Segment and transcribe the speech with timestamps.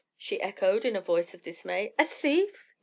[0.17, 1.93] she echoed in a voice of dismay.
[1.99, 2.73] "A thief!